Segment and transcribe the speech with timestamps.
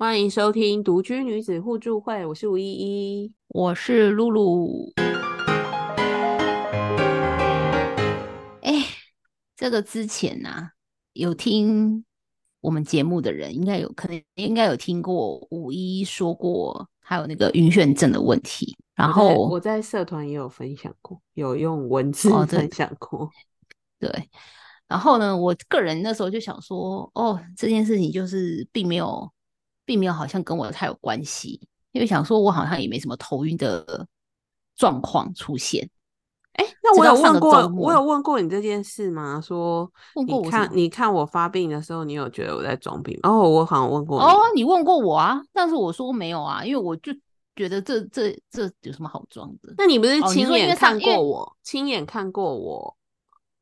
[0.00, 3.32] 欢迎收听独居女子互助会，我是吴依依。
[3.48, 4.92] 我是露露。
[8.62, 8.86] 哎，
[9.56, 10.70] 这个之前呐、
[11.14, 12.04] 有听
[12.60, 18.76] 我们节目的人，应该有可能应该有听过五一说过，还有那个晕眩症的问题。
[18.94, 23.28] 然后我在社团也有分享过，有用文字分享过。
[23.98, 24.30] 对，
[24.86, 29.28] 然后呢，我个人那时候就想说，哦，这件事情就是并没有，
[29.88, 31.58] 并没有好像跟我太有关系，
[31.92, 34.06] 因为想说我好像也没什么头晕的
[34.76, 35.88] 状况出现。
[36.52, 39.40] 哎、那我有问过，我有问过你这件事吗？
[39.40, 39.90] 说
[40.26, 43.30] 你看你看我发病的时候，你有觉得我在装病吗？
[43.30, 44.26] 哦，我好像问过你。
[44.26, 47.10] 哦，你问过我啊，但是我说没有啊，因为我就
[47.56, 49.72] 觉得这这这有什么好装的？
[49.78, 52.94] 那你不是亲眼看过我，亲眼看过我？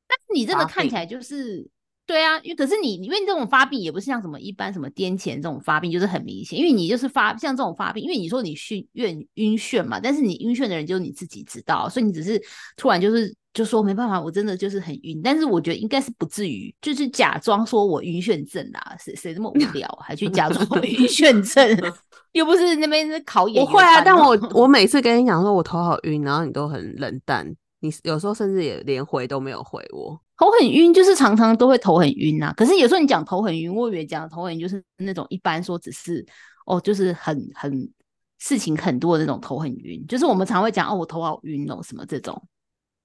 [0.08, 1.70] 但是你这个看起来就是
[2.06, 12.40] 对啊，因为可是你因为这种发病也不是像什么一般什么癫痫这种发病，就是很明显，因为你就是发像这种发病，因为你说你眩晕晕眩嘛，但是你晕眩的人只有你自己知道，所以你只是
[12.76, 21.92] 突然就是就说没办法，我真的就是很晕，但是我觉得应该是不至于，就是假装说我晕眩症啦，谁谁这么无聊还去假装我晕眩症，
[22.32, 30.20] 又不是那边考演我会啊，但我我每次跟你讲说我头好晕，然后你都很冷淡，你有时候甚至也连回都没有回我。
[30.36, 36.24] 头很晕，就是常常都会头很晕呐、可是有时候你讲头很晕，我以为讲头很晕就是那种一般说只是
[36.66, 37.90] 哦，就是很很
[38.38, 42.42] 事情很多的那种头很晕，就是我们常会讲哦，我头好晕哦，什么这种。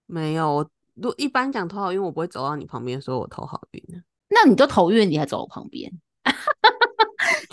[0.07, 4.03] 没有，我如一般讲头好晕，我不会走到你旁边说我头好晕的。
[4.29, 5.89] 那你都头晕，你还走我旁边？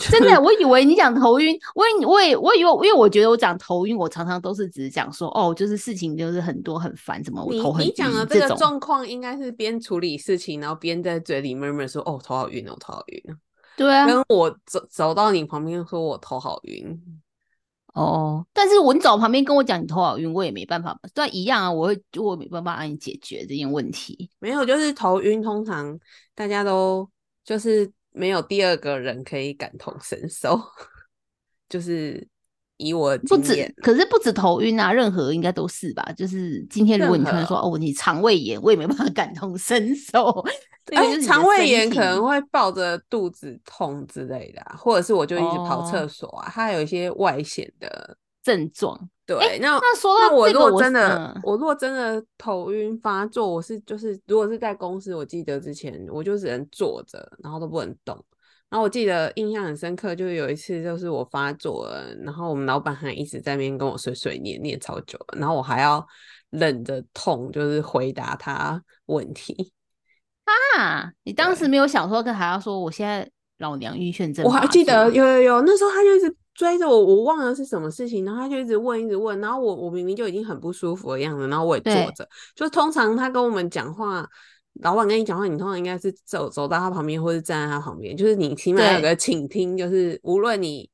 [0.13, 13.37] 真的，我以为你讲头晕，我以我也我以为，因为我觉得我讲头晕，我常常都是只讲说哦，就是事情就是很多很烦，怎么我头很晕你讲的这个状况应该是边处理事情，然后边在嘴里 murmur 说：“哦，头好晕哦，头好晕哦。
[13.77, 17.01] 对啊，跟我走走到你旁边说我头好晕，
[17.95, 24.29] 哦，但是我你走我旁边跟我讲你头好晕，我也没办法，但，一样啊，我会我没办法帮你解决这件问题。
[24.41, 25.97] 没有，就是头晕，通常
[26.35, 27.09] 大家都
[27.45, 30.61] 就是没有第二个人可以感同身受，
[31.69, 32.27] 就是
[32.77, 36.03] 以我不止可是不止头晕啊，任何应该都是吧？
[36.17, 40.45] 就是今天如果你突然说哦，你肠胃炎，我也没办法感同身受。
[40.85, 48.17] 这个哎肠胃炎可能体会抱着肚子痛之类的啊、或者是我就一直跑厕哦所啊，它有一些外显的。
[48.49, 49.11] 症状。
[49.27, 58.17] 对，那那说到我如果真的，嗯我如果真的头晕发作，我是就是，如果是在公司，我记得之前我就只能坐着，然后都不能动。
[58.71, 66.07] 然后我记得印象很深刻，就是有一次就是我发作了，然后我们老板还一直在那边跟我碎碎念，念超久了，然后我还要
[66.49, 69.73] 忍着痛，就是回答他问题。
[70.77, 84.29] 啊，你当时没有想说跟还要说我现在老娘晕眩症我还发记得有有有，那时候他就一直追着我，我忘了是什么事情，然后他就一直问，一直问，然后我我明明就已经很不舒服的样子，然后我也坐着，就通常他跟我们讲话，
[84.83, 90.91] 老板跟你讲话，你通常应该是走走到他旁边，或是站在他旁边，就是你起码有个倾听，就是无论你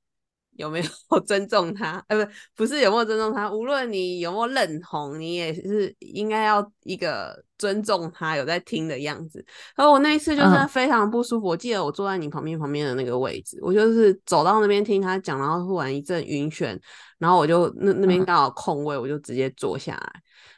[0.57, 9.45] 有没有 尊重他，呃，不不是有没有尊重他，无论你有没有认同，你也是应该要一个尊重他，有在听的样子。
[9.77, 10.69] 而我那一次就是嗯。
[10.69, 16.79] 非常不舒服，我记得我坐在你旁边旁边的那个位置，我就是走到那边听他讲，然后突然一阵晕眩，
[17.19, 18.25] 然后我就那那边嗯。
[18.25, 20.13] 刚好空位，我就直接坐下来，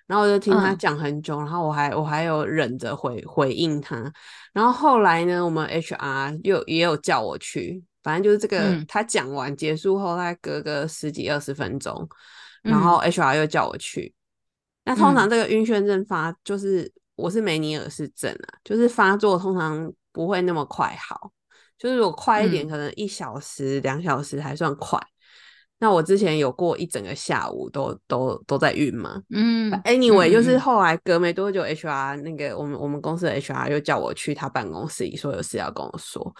[0.07, 0.79] 然后我就听他嗯。
[0.79, 4.13] 讲很久，然后我还我还有忍着回回应他，
[4.53, 12.09] 然后后来呢，我们 HR 又也有叫我去，反正就是这个、嗯他讲完结束后，大概隔个十几二十分钟，
[12.63, 14.15] 然嗯后 HR 又叫我去。
[14.85, 21.33] 那通常嗯这个晕眩症发，就是我是梅尼尔氏症啊，就是发作通常不会那么快好，
[21.77, 25.01] 就是如果快一点，嗯可能一小时、两小时还算快。
[25.79, 36.35] 那我之前有过一整个下午都都都在晕嘛，嗯 Anyway，、嗯就是嗯后来隔没多久，HR 那个我们我们公司的 HR 又叫我去他办公室里，说有事要跟我说。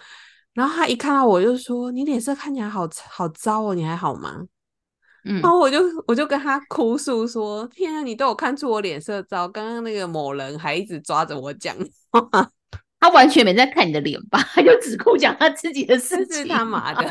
[0.57, 4.43] 然后他一看到我就说：“你脸色看起来好好糟哦，你还好吗？”
[5.23, 5.77] 嗯然后我就
[6.07, 11.75] 我就跟他哭诉说：“天啊，你都有看出我脸色糟，刚刚那个某人还一直抓着我讲
[12.09, 12.49] 话，
[12.99, 14.39] 他完全没在看你的脸吧？
[14.55, 16.47] 他就只顾讲他自己的事真是情。
[16.47, 17.05] 他妈的！”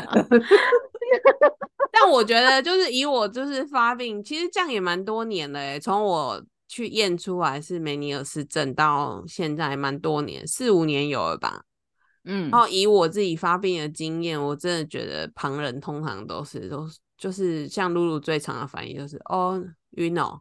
[1.89, 11.61] 但我觉得，就是以我就是发病，其实这样也蛮多年了诶，从我去验出来是梅尼尔氏症到现在蛮多年，四五年有了吧。
[12.29, 20.39] 嗯然后以我自己发病的经验，我真的觉得旁人通常都是都是就是像露露最常的反应就是哦晕哦，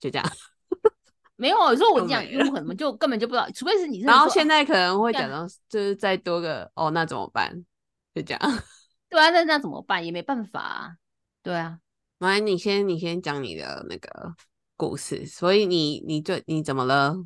[0.00, 0.26] 就这样。
[1.36, 7.64] 没有，有时候我就讲晕，没了我可能就根本就不知道，除非是你是然后现在可能会讲到就是再多个哦，那怎么办？
[8.14, 8.40] 就这样。
[9.10, 10.04] 对啊，那那怎么办？
[10.04, 10.92] 也没办法啊。
[11.42, 11.78] 对啊，
[12.20, 14.34] 来，你先你先讲你的那个
[14.76, 15.26] 故事。
[15.26, 17.16] 所以你你最你怎么了？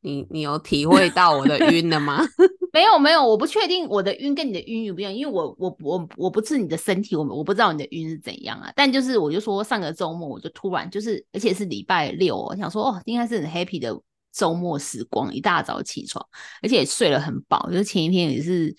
[0.00, 2.22] 你你有体会到我的晕了吗？
[2.72, 8.72] 没有没有，我不确定我的晕跟你的晕有不一样，因为我我我我不是你的身体，我我不知道你的晕是怎样啊。
[8.76, 14.00] 但就是我就说上个周末我就突然就是，而且是礼拜六，我想说哦，应该是很 happy 的
[14.32, 16.24] 周末时光，一大早起床，
[16.62, 18.74] 而且睡了很饱，就是前一天也是，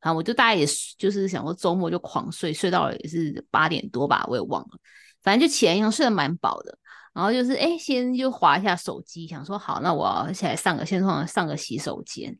[0.00, 4.68] 啊，我就大概也是就是想说周末就狂睡，睡到了也是八点多吧，我也忘了，
[5.22, 6.76] 反正就起来一样睡得蛮饱的。
[7.12, 12.36] 然后就是哎，先就划一下手机，想说好，那我起来上个先上上个洗手间。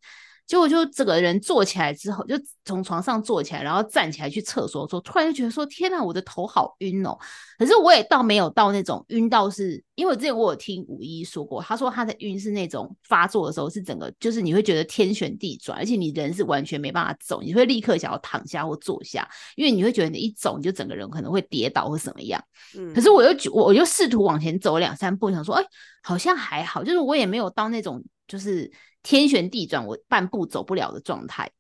[0.50, 7.16] 结果就整个人坐起来之后，就从床上坐起来，然后站起来去厕所的时候，突然就觉得说：“天哪，我的头好晕哦！”
[7.56, 22.42] 可是我也倒没有到那种晕到是，因为之前我有听五一说过，他说他的晕是那种发作的时候是整个就是你会觉得天旋地转，而且你人是完全没办法走，你会立刻想要躺下或坐下，因为你会觉得你一走你就整个人可能会跌倒或什么样。
[22.76, 25.64] 嗯，可是我又我我就试图往前走两三步，想说：“哎，
[26.02, 28.68] 好像还好，就是我也没有到那种就是。”
[29.02, 31.50] 天旋地转，我半步走不了的状态，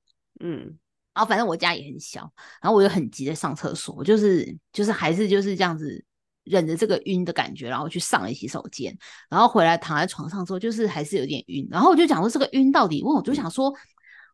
[0.40, 0.78] 嗯，
[1.14, 6.04] 然后反正我家也很小，然后我又很急的上厕所，我就是就是还是就是这样子
[6.44, 8.96] 忍着这个晕的感觉，然后去上了洗手间，
[9.28, 13.74] 然后回来躺在床上之后，就是还是有点晕，然后我就讲说这个晕到底，问我就想说，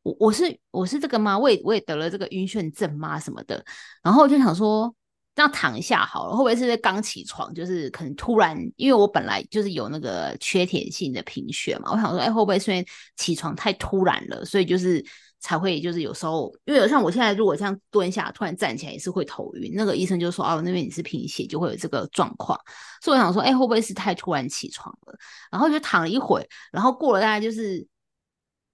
[0.03, 1.39] 我我是我是这个吗？
[1.39, 3.21] 我也我也得了这个晕眩症吗？
[3.21, 3.65] 什么的，
[4.03, 4.95] 然后我就想说。
[5.37, 7.53] 这样躺一下好了，会不会是刚起床？
[7.53, 12.87] 就是可能突然，因为我本来就是有那个缺铁性的贫血嘛，我想说，哎，会不会是因为
[13.19, 15.05] 起床太突然了，所以就是
[15.39, 19.71] 才会就是有时候，因为像我现在如果这样蹲下，突然站起来也是会头晕。
[19.75, 22.59] 那个医生就说，哦，那边你是贫血，就会有这个状况。
[23.03, 25.15] 所以我想说，哎，会不会是太突然起床了？
[25.51, 27.87] 然后就躺了一会，然后过了大概就是，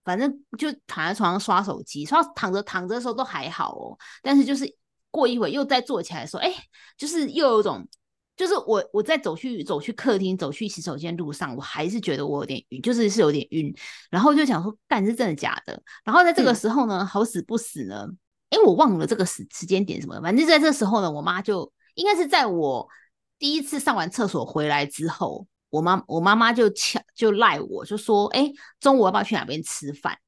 [0.05, 4.73] 反正就躺在床上刷手机，刷躺着躺着的时候都还好哦，但是就是。
[5.13, 6.53] 过一会又再坐起来说，哎，
[6.97, 7.87] 就是又有种，
[8.35, 13.73] 就是我我在走去走去客厅走去洗手间路上，我还是觉得我有点晕，就是是有点晕，
[14.11, 15.81] 然后就想说，干是真的假的？
[16.03, 18.09] 然后在这个时候呢，好死不死呢，
[18.51, 22.89] 哎，我忘了这个时时间点什么，反正在这时候呢，我妈就应该是在我
[23.39, 28.51] 第一次上完厕所回来之后，我妈我妈妈就抢就赖我就说，哎，
[28.81, 30.19] 中午要不要去哪边吃饭？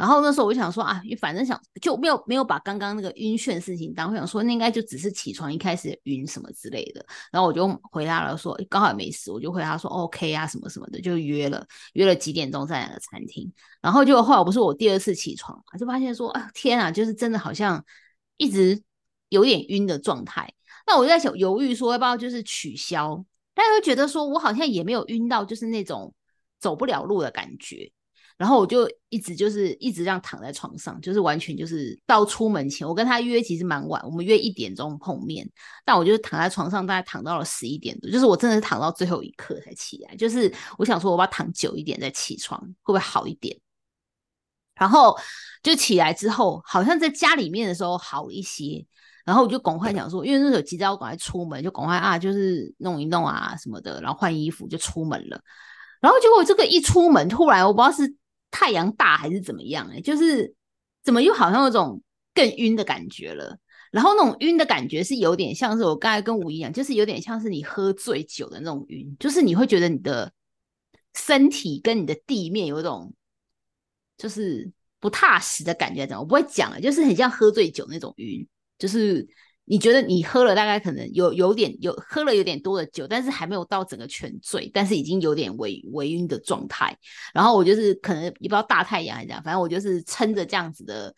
[0.00, 7.04] 然后那时候我就想说啊，反正想就没有没有把刚刚那个晕眩事情当，我想说那应该就只是起床一开始晕什么之类的。
[7.30, 11.62] 然后我就回答了说刚好也没事，我就回答说 OK 啊什么什么的，就约了
[11.92, 13.52] 约了几点钟在哪个餐厅。
[13.82, 17.84] 然后就后来不是我第二次起床，就发现说啊天啊，就是真的好像
[18.38, 18.82] 一直
[19.28, 20.50] 有点晕的状态。
[20.86, 26.14] 那我就在想犹豫说要不要就是取消，但又觉得说我好像也没有晕到就是那种
[26.58, 27.92] 走不了路的感觉。
[28.40, 35.46] 然后我就一直就是一直这样躺在床上，就是完全就是到出门前，我跟他约其实蛮晚，我们约一点钟碰面，
[35.84, 43.54] 但我就是躺在床上，大概躺到了十一点多，就是我真的是躺到最后一刻才起来，就是我想说，我要躺久一点再起床，会不会好一点？
[44.74, 45.14] 然后
[45.62, 48.82] 就起来之后，好像在家里面的时候好一些，
[49.26, 55.38] 然后我就赶快想说，因为那时候急着要赶快出门，就赶快啊，就是弄一弄啊什么的，然后换衣服就出门了。
[56.00, 58.18] 然后结果这个一出门，突然我不知道是。
[58.50, 59.88] 太阳大还是怎么样？
[59.92, 60.54] 哎，就是
[61.02, 62.02] 怎么又好像有种
[62.34, 63.58] 更晕的感觉了。
[63.90, 70.32] 然后那种晕的感觉是有点像是我刚才跟吴一样，就是有点像是你喝醉酒的那种晕，就是你会觉得你的
[71.14, 73.12] 身体跟你的地面有一种
[74.16, 76.06] 就是不踏实的感觉。
[76.06, 78.46] 怎么我不会讲了，就是很像喝醉酒那种晕，
[78.78, 79.26] 就是。
[79.70, 86.98] 你觉得你喝了大概可能有有点有喝了有点多的酒，但是还没有到整个全醉，但是已经有点微微晕的状态。
[87.32, 91.14] 然后我就是可能也不知道大太阳还是怎样，反正我就是撑着这样子的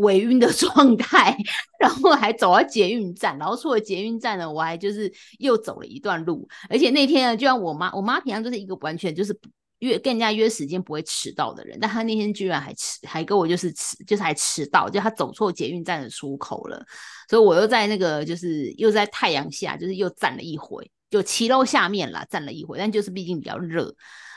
[0.00, 1.36] 微晕的 状态，
[1.80, 9.36] 然后还走到捷运站，然后出了捷运站呢，我还就是又走了一段路，而且那天呢，就像我妈，我妈平常就是一个完全就是。
[9.80, 16.84] 约跟人家约时间不会迟到的人，但他那天居然还迟，还跟我就是迟，就是还迟到，就他走错捷运站的出口了，
[17.28, 23.94] 所以我又在那个就是又在太阳下，就是又站了一回，就骑楼下面啦，站了一回，但就是毕竟比较热，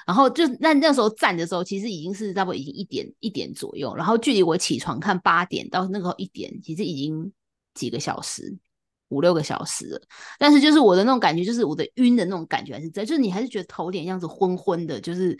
[0.07, 7.31] 然后就那那时候站的时候，其实已经是差不多已经一点一点左右，然后距离我起床看八点到那个一点，其实已经
[7.73, 8.57] 几个小时。
[9.13, 10.01] 五六个小时了，
[10.39, 15.37] 但是就是我的那种感觉，就是我的晕的那种感觉还是在，就是你还是觉得头点样子昏昏的，就是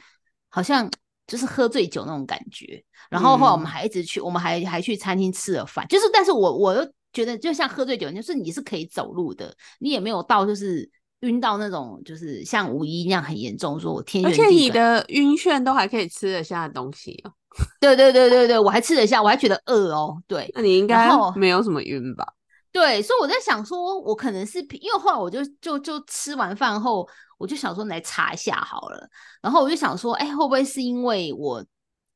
[0.50, 0.90] 好像
[1.26, 2.84] 就是喝醉酒那种感觉。
[3.10, 10.90] 然后后来我们还一直去，我们还还去餐厅吃了饭，就是但是我我又觉得就像喝醉酒，就是你是可以走路的，你也没有到就是
[11.22, 17.32] 晕到那种就是像五一那样很严重，说我天，而且你的晕眩都还可以吃得下东西哦。
[17.80, 20.20] 对对对对对，我还吃得下，我还觉得饿哦。
[20.28, 22.26] 对，那你应该没有什么晕吧？
[22.74, 29.08] 对，所以我在想说，我可能是因为后来我就就就吃完饭后，我就想说来查一下好了。
[29.44, 31.64] 然后我就想说，哎，会不会是因为我，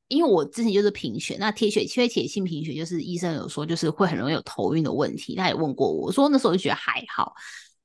[0.07, 7.33] 因为我之前就是贫血，那铁血缺铁性贫血就是医生有说就是会很容易有头晕的问题，他也问过我，我说那时候就觉得还好。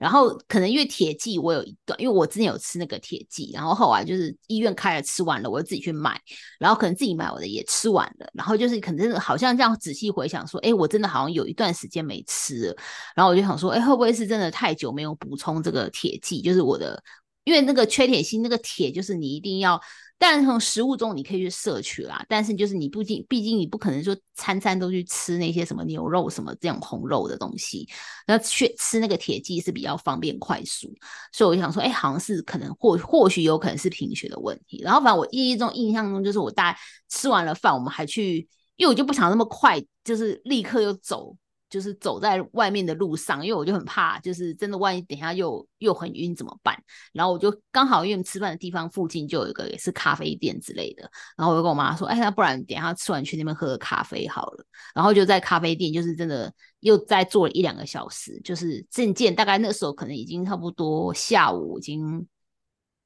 [0.03, 6.21] 然后可能因为铁剂我有一段，因为我之前有吃那个铁剂，然后后来就是医院开了吃完了，我就自己去买，
[6.59, 12.77] 然后可能自己买我的也吃完了，然后就是可能好像这样仔细回想说，哎，我真的好像有一段时间没吃了，
[13.15, 16.43] 然后我就想说，哎，会不会是真的太久没有补充这个铁剂？
[16.43, 17.01] 就是我的，
[17.45, 19.81] 因为那个缺铁性那个铁就是你一定要。
[20.23, 27.89] 但从食物中你可以去摄取啦，但是就是你不仅毕竟你不可能说餐餐都去吃那些什么牛肉什么这样红肉的东西，
[28.25, 30.95] 那去吃那个铁剂是比较方便快速，
[31.33, 34.81] 所以我想说，哎，好像是可能或或许有可能是贫血的问题。
[34.85, 41.37] 然后反正我记忆中印象中就是我大概吃完了饭，我们还去，因为我就不想那么快，就是立刻又走。
[41.73, 46.79] 就是走在外面的路上，因为我就很怕，就是真的万一等下又又很晕怎么办？
[47.15, 54.67] 然后我就刚好因为吃饭的地方附近就有一个也是咖啡店之类的，然后我就跟我妈说，哎，那不然等下吃完去那边喝个咖啡好了。
[54.95, 62.27] 然后就在咖啡店，就是真的又再坐了一两个小时，就是渐渐大概那时候可能已经差不多下午已经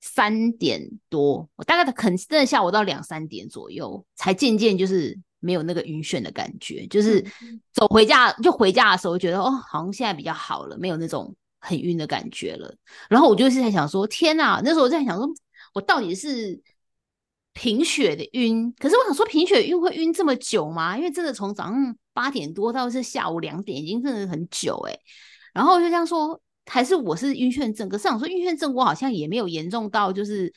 [0.00, 5.16] 三点多，我大概可能真的下午到两三点左右才渐渐就是。
[5.40, 7.24] 没有那个晕眩的感觉，就是
[7.72, 12.74] 走回家就回家的时候，觉得哦，好像现在比较好了，没有那种很晕的感觉了。
[13.08, 14.60] 然后我就是在想说，天哪！
[14.64, 15.28] 那时候我在想说，
[15.74, 16.60] 我到底是
[17.52, 18.72] 贫血的晕？
[18.78, 20.96] 可是我想说，贫血晕会晕这么久吗？
[20.96, 24.98] 因为真的从早上八点多到是下午两点，已经真的很久哎。
[25.52, 27.88] 然后就这样说，还是我是晕眩症？
[27.88, 30.52] 可是想说，晕眩症我好像也没有严重到就是。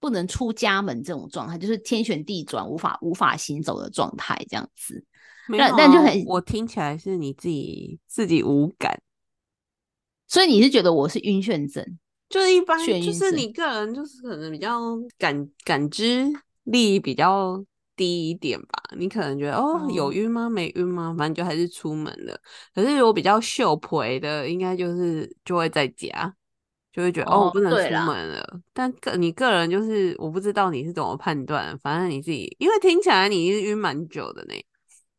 [0.00, 5.04] 不能出家门这种状态，就是天旋地转、无法无法行走的状态，这样子。
[5.56, 9.00] 但但就很，我听起来是你自己自己无感，
[10.26, 11.98] 所以你是觉得我是晕眩症？
[12.28, 16.30] 就是一般，就是你个人就是可能比较感感知
[16.64, 17.64] 力比较
[17.96, 18.82] 低一点吧。
[18.98, 20.50] 你可能觉得哦，有晕吗？
[20.50, 21.14] 没晕吗？
[21.16, 22.38] 反正就还是出门了。
[22.74, 26.34] 可是我比较秀陪的，应该就是就会在家。
[26.92, 28.60] 就会觉得哦，我不能出门了。
[28.72, 31.78] 但个你个人就是，我不知道你是怎么判断。
[31.78, 34.54] 反正你自己，因为听起来你是晕蛮久的呢。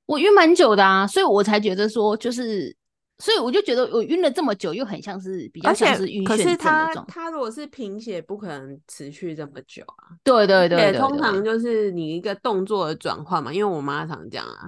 [0.06, 2.76] 我晕蛮久的啊，所以我才觉得说，就是，
[3.20, 10.18] 所以我就觉得我晕了这么久，又很像是比较像是晕眩症的他他如果是贫血，不可能持续这么久啊。
[10.24, 13.54] 对对对，通常就是你一个动作的转换嘛。
[13.54, 14.68] 因为我妈常讲啊，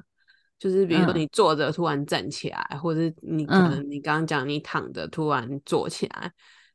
[0.60, 6.31] 就是比如说你坐着突然站起来，或者你可能你刚刚讲你躺着突然坐起来。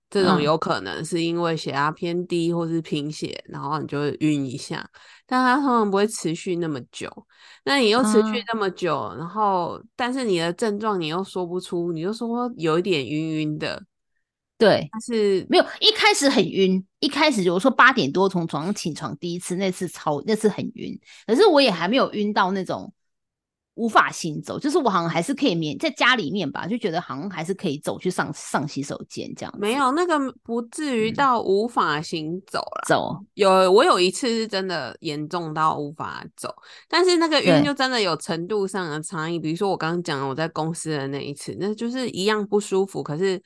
[0.08, 4.88] 这种有可能是因为血压偏低或是贫血，然后你就会晕一下，
[5.26, 7.10] 但它通常不会持续那么久。
[7.64, 13.82] 那你又持续那么久，然后但是你的症状你又说不出，你就说有一点晕晕的，
[14.56, 22.92] 对，但是没有一开始很晕，一开始我说八点多从床上起床第一次那次超那次很晕，可是我也还没有晕到那种。
[23.76, 29.54] 无法行走，就是我好像还是可以免在家里面吧，就觉得好像还是可以走去上上洗手间这样。
[29.58, 32.84] 没有那个不至于到无法行走了。
[32.88, 36.48] 走有我有一次是真的严重到无法走，
[36.88, 39.38] 但是那个晕就真的有程度上的差异。
[39.38, 43.38] 比如说我刚刚讲我在公司的那一次，那就是一样不舒服，可是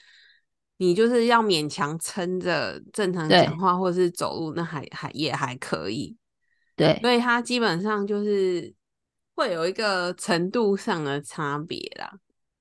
[0.76, 6.16] 你就是要勉强撑着正常讲话或者是走路，那还还也还可以。
[6.76, 8.72] 对，所以它基本上就是。
[9.40, 12.12] 会有一个程度上的差别啦，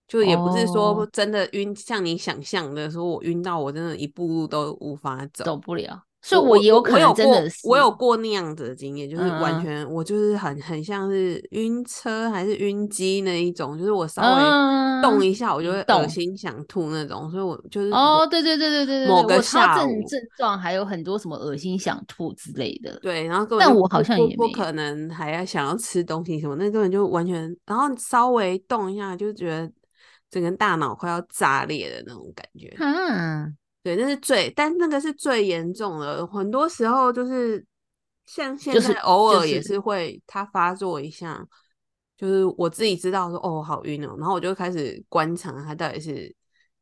[0.08, 6.06] 就也不是说真的晕，像你想象的说，我晕到我真的一步路都无法走，走不了。
[6.22, 29.72] 所以我有可能真的，我有过那样子的经验，就是完全我就是很很像是晕车还是晕机那一种，就是我稍微动一下，我就会恶心想吐那种，所以我就是哦，对对对对对对，某个下症症状还有很多什么恶心想吐之类的，对，然后但我好像也不可能还要想要吃东西什么，那根本就完全，然后稍微动一下就觉得
[30.30, 33.56] 整个大脑快要炸裂的那种感觉，嗯。
[33.82, 36.26] 对，那是最，但那个是最严重的。
[36.28, 37.66] 很多时候就是
[38.26, 41.44] 像现在偶尔也是会他发作一下，
[42.18, 46.36] 就是我自己知道说哦好晕哦，然后我就开始观察他到底是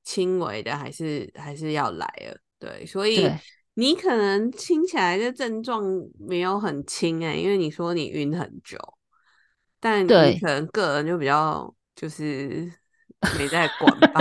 [0.03, 2.37] 轻微的还是还是要来了。
[2.59, 3.29] 对，所以
[3.75, 5.83] 你可能听起来的症状
[6.17, 8.75] 没有很轻哎，因为你说你晕很久，
[9.79, 12.67] 但你可能个人就比较就是
[13.37, 14.11] 没在管吧。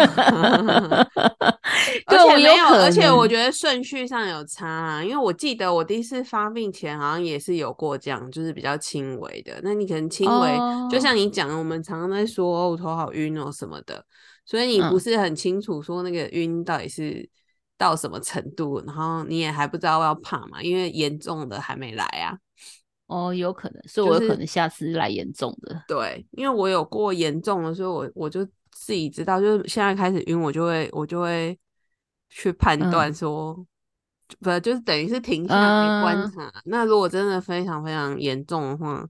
[2.07, 9.61] 而 对，我有且没有，而且我觉得顺序上有差啊，因为我记得我第一次发病前好像也是有过这样，就是比较轻微的。
[9.63, 10.57] 那你可能轻微，
[10.91, 14.05] 就哦像你讲的，我们常常在说哦我头好晕哦什么的，
[14.45, 17.29] 所以你不嗯是很清楚说那个晕到底是
[17.77, 22.39] 到什么程度，然后你也还不知道要怕嘛，因为严重的还没来啊。
[23.09, 25.81] 哦，有可能，所以就是我有可能下次来严重的。
[25.87, 28.45] 对，因为我有过严重的，所以我我就
[28.79, 31.59] 自己知道，就是现在开始晕，我就会我就会
[32.29, 33.55] 去判嗯断说，
[34.41, 36.53] 不就是等于是停下来观嗯察。
[36.67, 39.05] 那如果真的非常非常严重的话，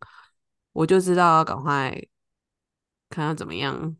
[0.72, 2.00] 我就知道要赶快
[3.10, 3.96] 看要怎么样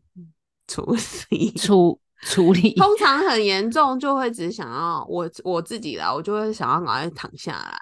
[0.67, 0.95] 处
[1.29, 1.51] 理。
[1.57, 7.79] 处处理，通常很严重，就会只想要我我自己啦，我就会想要赶快躺下来，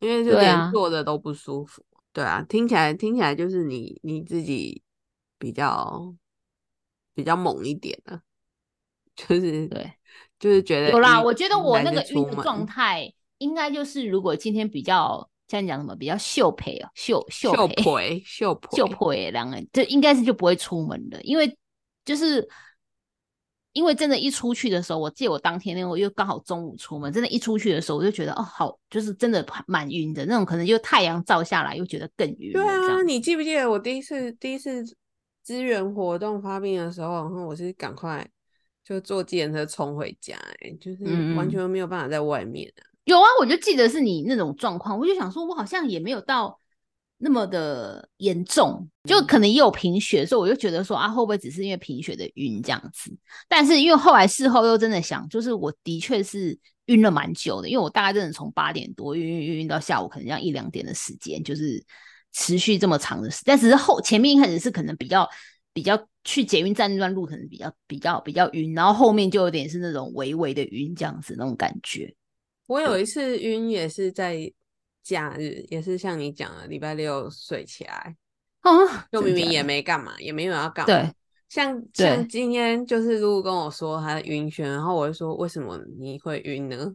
[0.00, 1.84] 因为就连坐着都不舒服。
[2.12, 4.82] 对啊，听起来听起来就是你你自己
[5.38, 6.12] 比较
[7.20, 8.20] 比较猛一点的，
[9.14, 9.92] 就是对，
[10.38, 11.20] 就是觉得有啦。
[11.20, 17.56] 我觉得我那个晕的状态，应该就是如果今天比较像你讲什么比较秀培哦，秀秀秀
[18.24, 21.56] 秀培秀培两个人，这应该是就不会出门的，因为
[22.04, 22.48] 就是
[23.72, 32.64] 因为真的，一出去的时候，我记得我当天那个，因为刚好中午出门，真的，一出去的时候，我就觉得哦，好，就是真的蛮晕的那种，可能就太阳照下来，又觉得更晕了。
[32.64, 34.84] 对啊，你记不记得我第一次第一次
[35.44, 38.26] 支援活动发病的时候，然后我是赶快
[38.84, 41.04] 就坐计程车冲回家、欸，就是
[41.34, 42.82] 完嗯全没有办法在外面啊。
[43.04, 46.60] 有啊，我就记得是你那种状况，我就想说，我好像也没有到
[47.18, 53.10] 那么的严重，就可能也有贫血，所以我就觉得说啊，会不会只是因为贫血的晕这样子？
[53.48, 56.56] 但是因为后来事后又真的想，就是我的确是
[56.86, 61.82] 晕了蛮久的，因为我大概真的从八点多晕晕晕晕到下午可能这样一两点的时间，就是
[62.32, 65.28] 持续这么长的时但只是后前面一开始是可能比较
[65.72, 72.14] 比较去捷运站那段路可能比较比较比较晕，然后后面就有点是那种微微的晕这样子那种感觉。
[72.66, 74.52] 我有一次晕也是在
[75.02, 78.14] 假日，也是像你讲的，礼拜六睡起来，
[78.60, 78.70] 啊，
[79.10, 80.86] 就明明也没干嘛，也没有要干嘛。
[80.86, 81.12] 对，
[81.48, 86.94] 像像今天就是露露跟我说她晕眩，然后我就说为什么你会晕呢？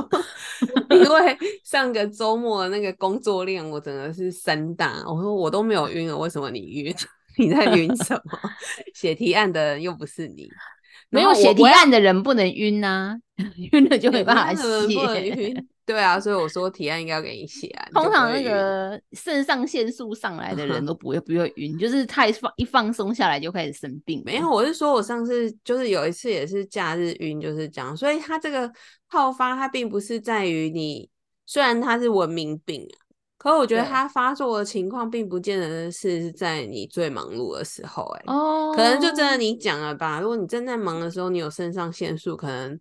[0.90, 6.94] 因为上个周末的那个工作量我真的是三大，我说我都没有晕了，为什么你晕？
[7.38, 8.38] 你在晕什么？
[8.94, 10.48] 写提案的人又不是你，
[11.10, 13.16] 没有写提案的人不能晕呐、
[13.72, 14.62] 晕了就没办法写。
[15.84, 17.88] 对啊，所以我说提案应该要给你写啊。
[17.92, 24.22] 通常那个肾上腺素上来的人都不会不会晕，就是太放一放松下来就开始生病。
[24.24, 27.96] 没有，，我是说我上次就是有一次也是假日晕，就是这样。
[27.96, 28.70] 所以它这个
[29.08, 31.10] 好发，它并不是在于你，
[31.46, 32.96] 虽然它是文明病啊，
[33.36, 40.20] 可我觉得它发作的情况并不见得是在你最忙碌的时候、欸，哦，可能就真的你讲了吧。
[40.20, 42.78] 如果你正在忙的时候，你有肾上腺素，可能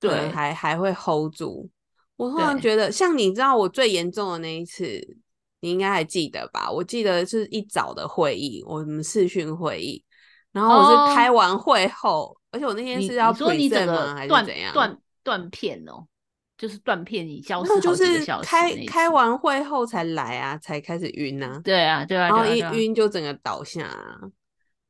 [0.00, 1.68] 可能对还还会 hold 住。
[2.16, 4.84] 我突然对觉得，像你知道我最严重的那一次，
[5.60, 6.70] 你应该还记得吧？
[6.70, 10.04] 我记得是一早的会议，我们视讯会议，
[10.52, 14.14] 然后我是开哦完会后，而且我那天是要你说你整 present 吗？
[14.14, 14.72] 还是怎样？
[14.72, 16.06] 断断片哦，
[16.58, 24.20] 就是断片，你消失那就是开开完会后才来啊，才开始晕啊，对啊对啊，然后一晕就整个倒下啊。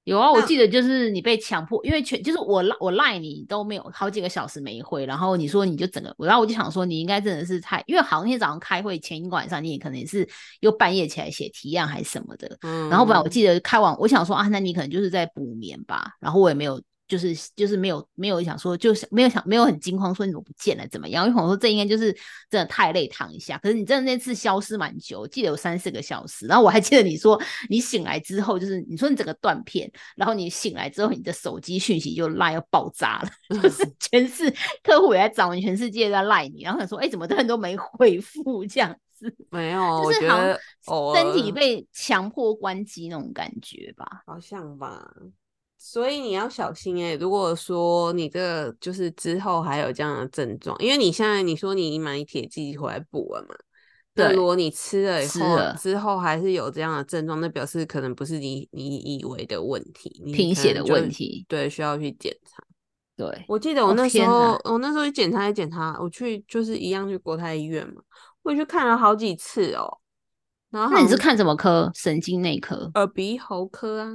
[0.05, 10.29] 有啊，我记得就是你被强迫，因为全就是我赖我赖你都没有好几个小时没回，然后你说你就整个，然后我就想说你应该真的是太，因为好天早上开会前一个晚上你也可能也是
[10.61, 16.81] 又半夜起来写提案还是什么的，嗯，然后本来我记得开完，我想说啊，那你可能就是在补眠吧，然后我也没有。
[17.13, 21.29] 就是就是没有没有想说，就是没有想没有很惊慌说你怎么不见了怎么样？
[21.29, 22.11] 因为我说这应该就是
[22.49, 23.59] 真的太累躺一下。
[23.59, 26.47] 可是你真的那次消失蛮久，我记得有三四个小时。
[26.47, 33.29] 然后我还记得你说你醒来之后，就是你说你整个断片，然后你醒来之后，你的手机讯息就赖要爆炸了，
[33.61, 34.51] 就是 全是
[34.83, 39.35] 客户也在找你，全世界在赖你，然后想说，哎，怎么这人都没回复这样子？
[39.51, 40.29] 没有，就是
[40.87, 44.23] 好身体被强迫关机那种感觉吧。
[44.27, 45.07] 好像吧，
[45.85, 53.55] 所以你要小心哎、如果说你这个就是之后还有这样的症状，因为你现在你说你买铁剂回来补了嘛，
[54.15, 62.63] 那对如果你吃了以后了之后还是有这样的症状，那表示可能不是你你以为的问题，你贫血的问题，对，需要去检查。
[63.17, 68.01] 对，我记得我哦那时候，我那时候去检查一检查，我去就是一样去国泰医院嘛，
[68.43, 69.99] 我去看了好几次哦。
[70.71, 71.91] 然后那你是看什么科？
[71.93, 74.09] 神经内科、耳鼻喉科啊？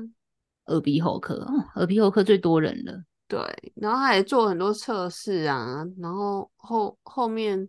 [0.68, 1.36] 耳鼻喉科？
[1.36, 3.04] 哦，耳鼻喉科最多人了。
[3.28, 3.40] 对，
[3.76, 7.68] 然后他也做很多测试啊，然后后后面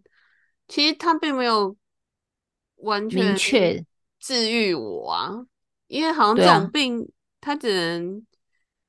[0.68, 1.76] 其实他并没有
[2.76, 3.84] 完全明确
[4.20, 5.46] 治愈我啊，
[5.88, 8.24] 因为好像这种病，他只能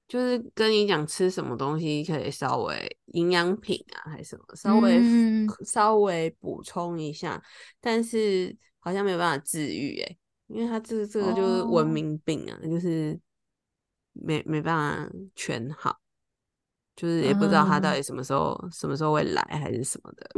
[0.08, 5.30] 就是跟你讲吃什么东西可以稍微营养品啊，还是什么，稍微、嗯
[5.65, 7.41] 稍微补充一下，
[7.82, 13.19] 但是好像没有办法治愈诶，因为他这这个就是文哦明病啊，就是
[14.21, 15.97] 没没办法全好，
[16.95, 20.29] 就是也不知道他到嗯底什么时候、什么时候会来还是什么的。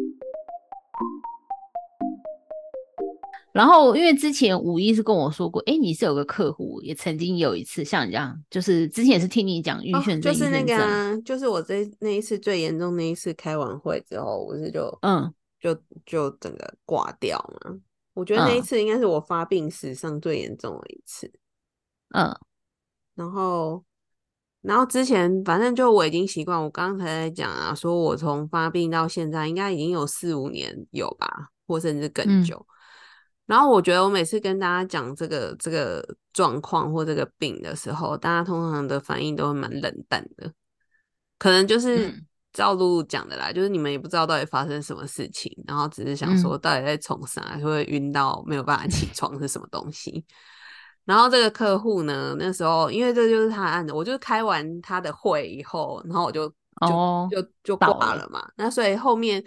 [3.54, 17.78] 然后，因为之前五一是跟我说过，哎，你是有个客户，也曾经有一次像你这样，就是之前也是听你讲晕哦眩症、就是那个啊，就是我这那一次最严重那一次开完会之后，我是就嗯就就整个挂掉嘛。
[18.14, 21.30] 我觉得那一嗯次应该是我发病史上最严重的一次。
[22.16, 22.34] 嗯
[23.16, 23.84] 然后，
[24.62, 32.66] 然后之前反正就我已经习惯，我刚才在讲啊，说我从发病到现在应该已经有四五年有吧，或甚至更嗯久。
[33.46, 40.54] 然后我觉得我每次跟大家讲这个这个状况或这个病的时候，大家通常的反应都会蛮冷淡的，
[41.38, 50.24] 可能就是嗯照露露讲的啦，就是你们也不知道到底发生什么事情，然后只是想嗯说到底在冲啥，就会晕到没有办法起床是什么东西。
[51.06, 56.56] 然后这个客户呢，那时候因为这就是他的案子，我就开完他的会以后，然后我就就、
[56.88, 58.48] 哦就就挂了嘛。
[58.56, 59.44] 那所以后面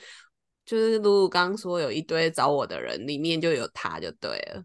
[0.66, 4.62] 就是露露刚刚说有一堆找我的人，里面就有他就对了。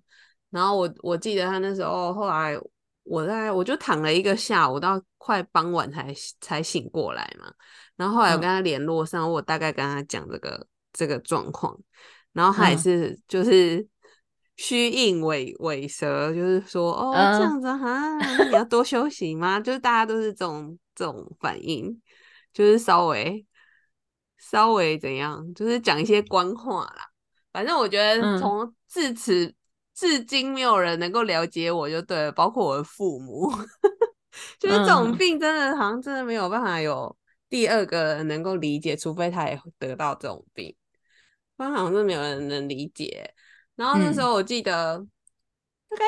[0.49, 2.57] 然后我我记得他那时候后来
[3.03, 7.51] 我在我就躺了一个下午，到快傍晚才才醒过来嘛。
[7.95, 11.77] 然后后来我嗯跟他联络上，我大概跟他讲这个这个状况，
[12.33, 13.85] 然后他也嗯是就是
[14.61, 19.57] 虚应尾尾蛇，就是说哦这嗯样子哈，你要多休息吗？
[19.57, 21.97] 就是大家都是这种这种反应，
[22.51, 23.45] 就是稍微
[24.37, 27.07] 稍微怎样，就是讲一些官话啦。
[27.53, 29.55] 反正我觉得嗯从至此
[29.95, 33.49] 至今没有人能够了解我就对了，包括我的父母。
[34.59, 37.15] 就是这种嗯病真的好像真的没有办法有
[37.47, 40.75] 第二个人能够理解，除非他也得到这种病，
[41.55, 43.33] 不然好像是没有人能理解。
[43.79, 44.23] 然后那时嗯。
[44.25, 44.97] 候我记得
[45.87, 46.03] 大概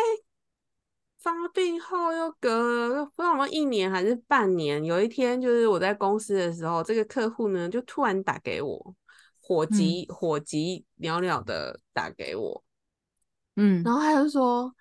[1.19, 8.93] 发病后又隔了不知道一年还是半年，有一天就是我在公司的时候，这个客户呢就突然打给我，
[9.39, 12.61] 火急、火急袅袅的打给我，
[13.55, 13.81] 嗯。
[13.85, 14.75] 然后他就说：“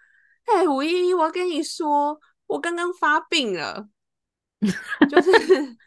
[0.46, 3.88] 哎、吴一一，我要跟你说，我刚刚发病了。”
[5.08, 5.30] 就是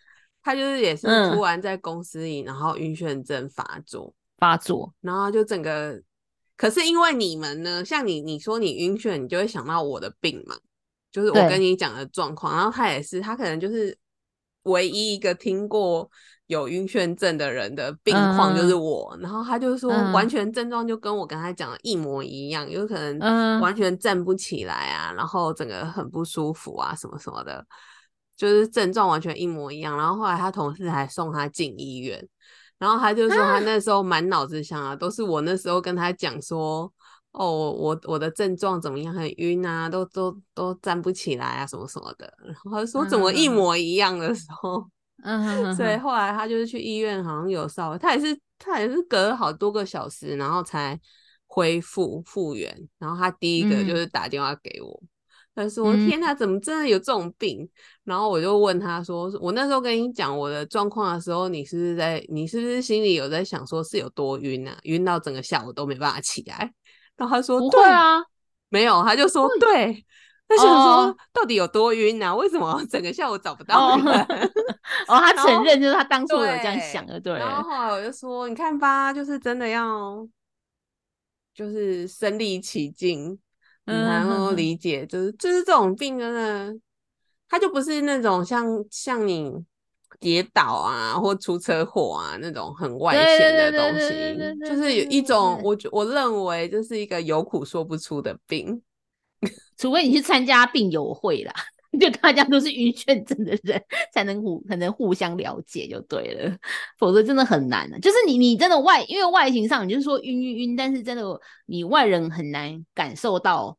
[0.42, 1.32] 他就是也是嗯。
[1.32, 6.02] 突然在公司里，然后晕眩症发作，发作，然后就整个，
[6.56, 10.56] 可是因为你们呢，像你你说你晕眩，你就会想到我的病嘛，
[11.12, 13.98] 就是我跟你讲的状况，然后他也是，他可能就是
[14.64, 16.10] 唯一一个听过
[16.48, 18.82] 有晕眩症的人的病况就是嗯。
[18.82, 20.12] 我，然后他就说嗯。
[20.14, 23.60] 完全症状就跟我刚才讲的一模一样，有可能嗯。
[23.60, 27.66] 完全站不起来啊，然后整个很不舒服啊，什么什么的，
[28.38, 29.98] 就是症状完全一模一样。
[29.98, 32.28] 然后后来他同事还送他进医院，
[32.84, 36.92] 然后他就说他那时候满脑子想啊，都是我那时候跟他讲说，
[37.32, 42.30] 哦，我我的症状怎么样，很晕啊，都都都站不起来啊，什么什么的。
[42.44, 44.86] 然后他说怎么一嗯模一样的时候，
[45.24, 51.00] 嗯所以后来他就是去医院，好像有稍微，他也是他也是隔了好多个小时，然后才
[51.48, 52.78] 恢复复原。
[53.00, 55.02] 然后他第一个就嗯是打电话给我，
[55.56, 57.68] 他说：“嗯天哪，怎么真的有这种病？”
[58.04, 64.78] 然后我就问他说：“我那时候跟你讲我的状况的时候，你是不是在，你是不是心里有在想说是有多晕啊？
[64.84, 66.74] 晕到整个下午都没办法起来？”
[67.16, 68.22] 然后他说：“不对会啊，
[68.70, 70.06] 没有。”他就说：“对。”
[70.46, 72.36] 他想说哦到底有多晕啊？
[72.36, 74.52] 为什么整个下午找不到哦人？
[75.08, 80.28] 哦，他然后承认就是他当初有这样想的，对然后后来我就说，你看吧，就是真的要，
[81.56, 83.40] 就是身临其境，
[83.86, 86.74] 你才嗯能够理解，就是就是这种病真的，
[87.50, 89.52] 它就不是那种像像你
[90.20, 98.82] 跌倒啊或出车祸啊那种很外对显的东西就是有一种我我认为就是一个有苦说不出的病。
[99.78, 101.54] 除非你去参加病友会啦，
[102.00, 103.80] 就大家都是晕眩症的人，
[104.12, 106.58] 才能互才能互相了解就对了，
[106.98, 111.24] 否则真的很难的、就是你你真的外，因为外形上你就是说晕晕晕，但是真的
[111.68, 113.78] 你外人很难感受到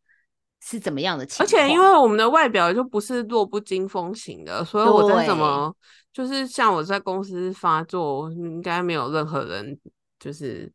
[0.63, 1.69] 是怎么样的情况而。
[1.69, 5.77] 且因为我们的外表就不是弱不禁风型的，所以我在什对么
[6.13, 9.77] 就是像我在公司发作，应该没有任何人
[10.21, 10.73] 就是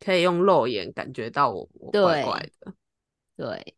[0.00, 2.72] 可以用肉眼感觉到我我怪怪的。
[3.36, 3.74] 对，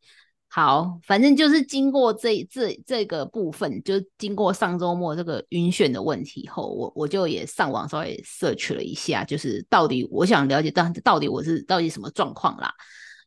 [0.54, 12.72] 好，反正就是经过这这这个部分，就经过上周末这个晕眩的问题后，我我就也上网稍微 search 了一下，就是到底我想了解到到底我是到底什么状况啦，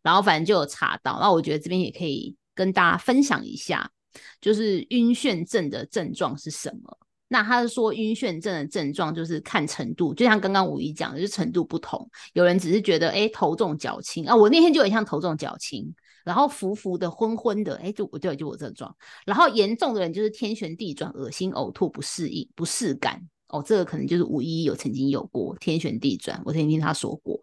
[0.02, 3.92] 然后反正就有查到，那我觉得这边也可以跟大家分享一下。
[4.40, 6.98] 就是晕眩症的症状是什么？
[7.28, 12.10] 那他是说晕眩症的症状就是看程度，就像刚刚五一讲的，就是程度不同。
[12.32, 15.94] 有人只是觉得哎头重脚轻啊，我那天就很像头重脚轻，
[16.28, 18.94] 然后浮浮的、昏昏的，哎就我对就我这状。
[19.26, 23.26] 然后严重的人就是天旋地转、恶心、呕吐、不适应、不适感。
[23.48, 27.40] 哦，这个可能就是五一有曾经有过天旋地转，我曾经听他说过。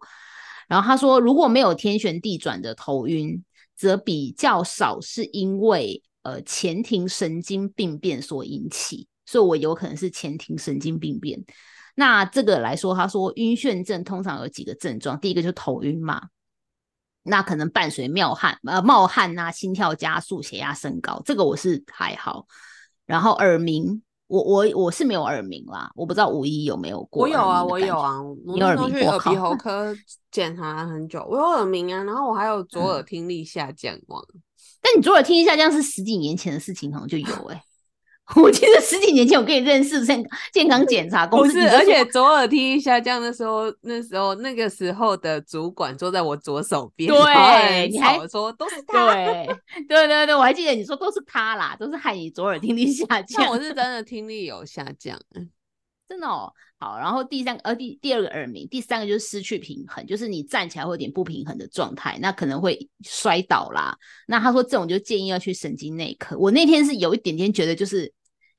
[0.67, 3.43] 然后他说如果没有天旋地转的头晕，
[3.75, 9.07] 则比较少是因为呃前庭神经病变所引起。
[9.25, 11.43] 所以我有可能是前庭神经病变。
[11.95, 16.21] 那这个来说，他说晕眩症通常有几个症状，第一个就头晕嘛，
[17.27, 22.45] 那可能伴随冒汗，呃，冒汗啊，心跳加速，血压升高，这个我是还好。
[23.07, 27.23] 然后耳鸣，我我我是没有耳鸣啦，我不知道五一有没有过。
[27.23, 28.91] 我有啊，我有啊，你耳鸣？
[28.91, 29.95] 去耳鼻喉 科
[30.29, 34.17] 检查了很久，我有耳鸣啊，然后我还有左耳听力下降嘛。
[34.81, 37.59] 但你左耳听力下降是十几年前的事情，好像就有哎。
[38.41, 49.47] 我记得十几年前我跟你认识健健康 检查公司，不是，而且左耳听力下降的时候，那时候那个时候的主管坐在我左手边，对，你还说都是 他，对，
[49.87, 55.19] 对对对，我还记得你说都是他啦，都是害你左耳听力下降，我是真的听力有下降，
[56.07, 56.51] 真的哦。
[56.77, 63.97] 好，然后第三个呃第第二个耳鸣，第三个就是失去平衡，就是你站起来会有点不平衡的状态，那可能会摔倒啦。
[64.27, 66.37] 那他说这种就建议要去神经内科。
[66.37, 68.13] 我那天是有一点点觉得就是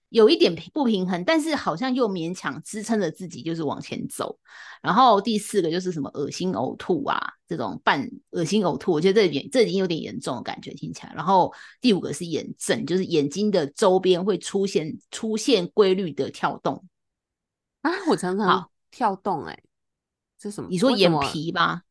[0.09, 4.39] 有一点不平衡，但是好像又勉强支撑着自己就是往前走。
[4.83, 11.13] 然后第四个就是什么恶心呕吐啊，这种半恶心呕吐，我觉得这点这已经有点严重的感觉听起来。
[11.15, 16.85] 然后第五个是眼症，就是眼睛的周边会出现出现规律的跳动。
[17.87, 19.57] 啊，我常常跳动哎，
[20.37, 20.69] 这什么？
[20.69, 21.83] 你说眼皮吧？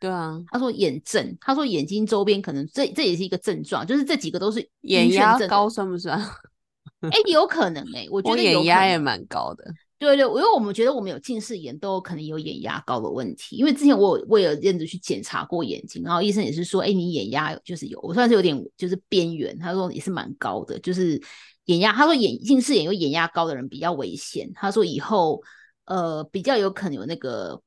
[0.00, 6.18] 对啊，他说眼症，他说眼睛周边可能这这也是一个症状，就是这几个都是眼压高，算不算？
[7.10, 9.64] 哎，有可能哎，我觉得眼压也蛮高的。
[10.04, 13.56] 对对，因为我们觉得我们有近视眼，都有可能有眼压高的问题。
[13.56, 21.20] 因为之前我我有认真去检查过眼睛，然后医生也是说，哎，你眼压就是有，我算是有点就是边缘，他说也是蛮高的，就是。
[21.66, 24.52] 眼压，他说眼近视眼有眼压高的人比较危险。
[24.54, 25.42] 他说以后
[25.86, 27.62] 呃比较有可能有那个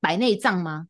[0.00, 0.88] 白内障吗？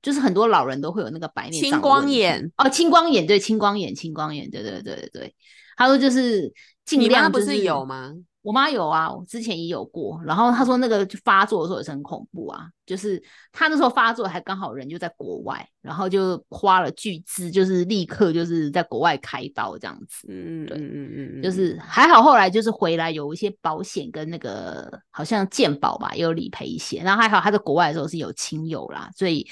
[0.00, 5.34] 就是很多老人都会有那个白内青光眼哦，青光眼对，青光眼，青光眼，对对对对对。
[5.76, 6.50] 他说就是
[6.86, 8.14] 尽量不是有吗？
[8.46, 10.22] 我妈有啊，我之前也有过。
[10.24, 20.28] 然后她说那个发作的时候也是很恐怖啊，就是她那时候发作还刚好人就在国外，然后就花了巨资，就是立刻就是在国外开刀这样子。
[20.28, 27.00] 嗯嗯嗯嗯嗯，就是还好后来就是回来有一些保险跟那个好像健保吧，也有理赔一些。
[27.00, 29.44] 然后还好她在国外的时候是有亲友啦，所以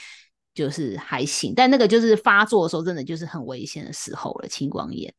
[0.54, 1.52] 就是还行。
[1.52, 5.12] 但那个就是发作的时候真的就是很危险的时候了，青光眼。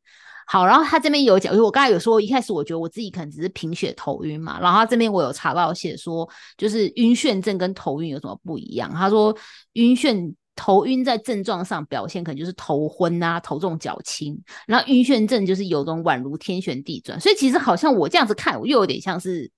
[0.47, 8.91] 好，然后他这边有讲，我刚才有说，一开始我觉得我自己可能只是贫血头晕嘛，然后他这边我有查到写说，就是晕眩症跟头晕有什么不一样？
[8.91, 9.35] 他说
[9.73, 19.51] 晕眩头晕在症状上表现可能就是头昏啊，头重脚轻，然后晕眩症就是有种宛如天旋地转，所以其实好像我这样子看，我又有点像是，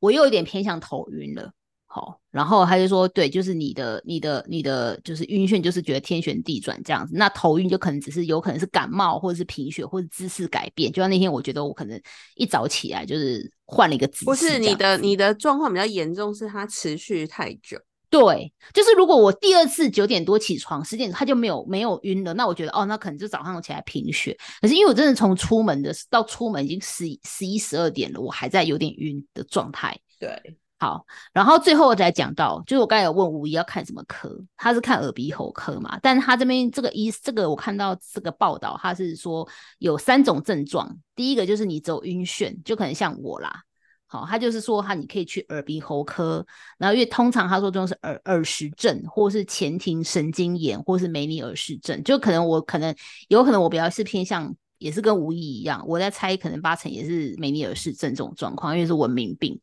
[0.00, 1.52] 我又有点偏向头晕了。
[1.90, 7.14] 好，然后他就说，对，就是你的、你的、你的，就是晕眩，就是觉得天旋地转这样子。
[7.16, 10.92] 那头晕就可能只是有可能是感冒，或者是贫血，或者姿势改变。
[10.92, 11.98] 就像那天，我觉得我可能
[12.36, 14.24] 一早起来就是换了一个姿势。
[14.26, 17.78] 不是你的，你的状况比较严重，是它持续太久。
[18.10, 24.36] 对，就是如果我第二次九点多起床，十点他就没有没有晕了，那我觉得哦，那可能就早上起来贫血。
[24.60, 29.98] 可是因为我真的从出门的到出门已经十十一十二点了，我还在有点晕的状态。
[30.20, 30.30] 对。
[30.80, 35.98] 好，然后最后再讲到，就是我刚才有问吴一要看什么科，他是看耳鼻喉科嘛？
[36.00, 43.62] 但是他这边这个医，这个我看到这个报道，他是说有三种症状，第一个就是你只有晕眩，就可能像我啦。
[44.06, 46.46] 好，他就是说他你可以去耳鼻喉科，
[46.78, 52.94] 然后因为通常他说这种是耳耳石症，或是前庭神经炎，或是梅尼尔氏症，就可能我可能
[53.26, 59.60] 有可能我比较是偏向，也是跟吴一一样，我在猜可能八成也是梅尼尔氏症这种状况，因为是文明病。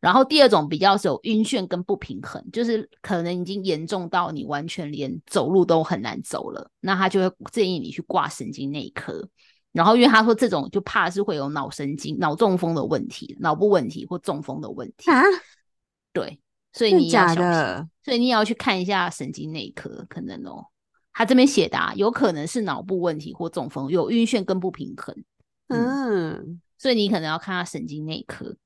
[0.00, 9.28] 然后第二种比较是有晕眩跟不平衡，就是可能已经严重到你完全连走路都很难走了，那他就会建议你去挂神经内科。
[9.72, 15.22] 然后因为他说这种就怕是会有脑神经、脑中风的问题、脑部问题或中风的问题啊。
[16.12, 16.40] 对，
[16.72, 20.66] 所以你要小心，所以你也要去看一下神经内科，可能哦。
[21.12, 25.14] 他这边写的啊，有可能是脑部问题或中风，有晕眩跟不平衡。
[25.68, 28.56] 嗯，所以你可能要看他神经内科。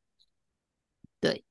[1.24, 1.42] 对，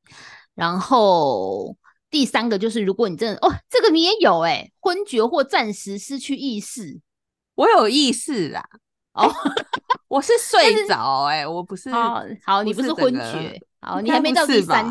[0.53, 1.75] 然后
[2.12, 7.01] 第三个就是，如果你真的哦，这个你也有哎，昏厥或暂时失去意识，
[7.55, 8.63] 我有意识啦，
[9.13, 9.33] 哦，
[10.07, 11.89] 我是睡着哎、我不是。
[11.89, 14.88] 好好，你不是昏厥， 好，你还没到第三。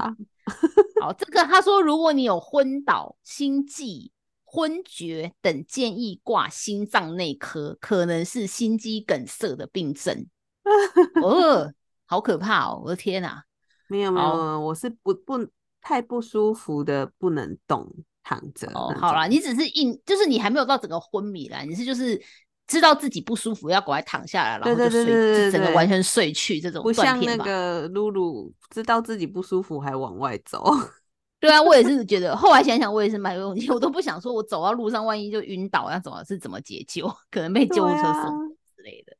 [1.01, 4.11] 好，这个他说，如果你有昏倒、心悸、
[4.45, 10.27] 昏厥等，建议挂心脏内科，可能是心肌梗塞的病症。
[11.23, 11.73] 哦，
[12.05, 12.83] 好可怕哦！
[12.85, 13.45] 我的天哪、
[13.93, 15.47] 没有，没有我是不不
[15.81, 17.87] 太不舒服的，不能动，
[18.23, 18.67] 躺着。
[18.75, 22.21] 哦，好啦，你只是硬，就是你还没有到整个昏迷啦，你是就是
[22.67, 27.37] 知道自己不舒服，要赶快躺下来，然后就睡，整个完全睡去这种不像那。
[27.39, 30.65] 个露露，知道自己不舒服还往外走。
[31.41, 37.13] 对啊，我也是觉得，后来想想，我也是蛮有勇气，我都不想说，我走到路上，万一就晕倒，那怎么是怎么解救？
[37.33, 39.17] 可能被救护车送之类的。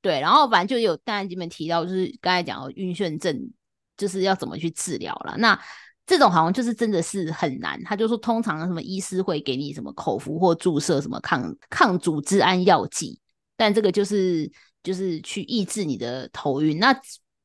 [0.00, 3.50] 对，然后反正就有大家这边提到，就是刚才讲的晕眩症，
[3.96, 5.34] 就是要怎么去治疗了。
[5.38, 5.58] 那
[6.06, 13.18] 这种好像就是真的是很难，他就说通常什么医师会给你什么口服或注射什么抗抗组织胺药剂，
[13.56, 14.50] 但这个就是
[14.82, 16.78] 就是去抑制你的头晕。
[16.78, 16.94] 那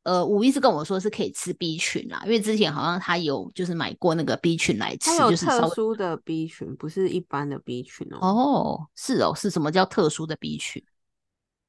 [0.03, 8.17] 呃，吴医师跟我说是可以吃 B 群啦，因为之前好像他有就是买过那个 B 群来吃，有就是特殊的 B 群，不是一般的 B 群哦。
[8.19, 10.83] 哦，是哦，是什么叫特殊的 B 群？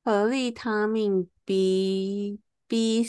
[0.04, 3.04] 合利他命 B B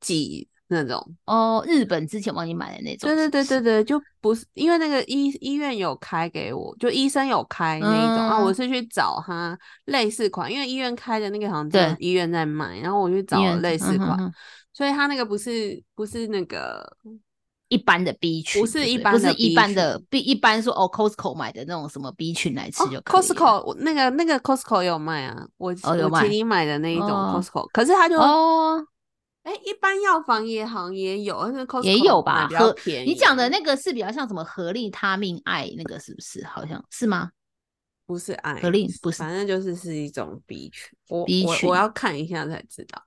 [0.00, 1.04] 几那种。
[1.26, 8.54] 哦，日本之前帮你买的那种对对对对对，就不是因为那个医医院有开给我，就医生有开那一种、啊，我嗯。
[8.54, 11.96] 是去找他类似款，因为医院开的那个好像只对。
[11.98, 14.24] 医院在卖，然后我去找了类似款，嗯哼。
[14.26, 14.34] 哼
[14.72, 16.96] 所以他那个不是不是那个。
[17.70, 23.22] 一般的 B 群，不是一般的不是一般的 B，一般说哦，Costco 买的那种什么 B 群来吃哦就可以了。
[23.22, 28.84] Costco 我那个那个 Costco 有卖啊，我、我请你买的那一种哦 Costco，、可是他就哦，
[29.50, 33.10] 哎、一般药房也好像也有，但是 Costco 也有吧比较合便宜。
[33.10, 36.44] 你讲的那个是比较像什么合利他命爱那个是不是？
[36.44, 37.30] 好像是吗？
[38.06, 40.88] 不是爱合力不是反正就是是一种 B 群。
[41.08, 43.02] 我群我我要看一下才知道。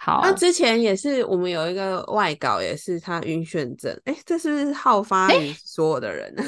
[0.00, 6.42] 好，那之前也是我们有一个外稿，也是他晕眩症，哎、这是不是好发于所有的人呢？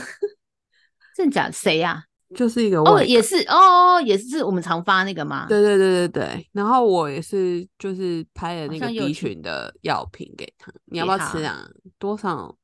[1.17, 2.05] 真假谁呀？
[2.35, 5.47] 就是一个外哦，也是哦，也是我们常发那个吗？
[5.49, 11.69] 对对对对对，然后我也是就是拍了那个 B 群的药品给他，你要不要吃啊？
[11.99, 12.57] 多少？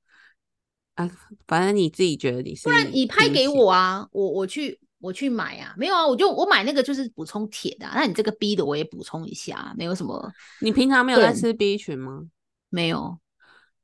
[0.94, 1.10] 啊，
[1.46, 12.22] 反正你自己觉得你是，不然你拍给我啊，我我去我去买啊，没有啊，我就我买那个就是补充铁的啊、那你这个 B 的我也补充一下啊，没有什么，你平常没有在吃 B 群吗？
[12.70, 13.18] 没有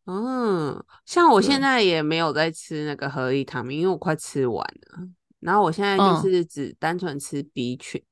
[0.06, 5.06] 嗯，像我现在也没有在吃那个合利他命，因为我快吃完了。
[5.42, 8.02] 然后我现在就嗯是只单纯吃 B 群，